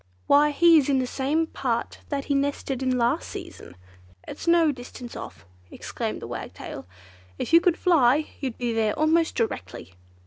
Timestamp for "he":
0.49-0.79, 2.25-2.33